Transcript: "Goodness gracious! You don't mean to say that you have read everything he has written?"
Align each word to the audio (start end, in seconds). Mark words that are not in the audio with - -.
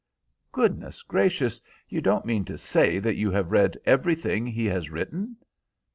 "Goodness 0.51 1.03
gracious! 1.03 1.61
You 1.87 2.01
don't 2.01 2.25
mean 2.25 2.43
to 2.45 2.57
say 2.57 2.97
that 2.97 3.17
you 3.17 3.29
have 3.29 3.51
read 3.51 3.77
everything 3.85 4.47
he 4.47 4.65
has 4.65 4.89
written?" 4.89 5.37